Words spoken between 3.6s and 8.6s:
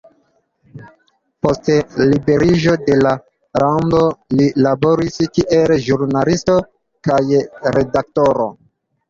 lando li laboris kiel ĵurnalisto kaj redaktoro.